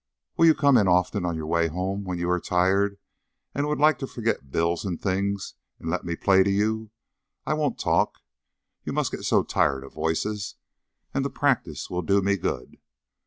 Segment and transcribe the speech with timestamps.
[0.35, 2.97] "Will you come in often on your way home when you are tired
[3.53, 6.89] and would like to forget bills and things, and let me play to you?
[7.45, 8.17] I won't talk
[8.83, 10.55] you must get so tired of voices!
[11.13, 12.79] and the practice will do me good."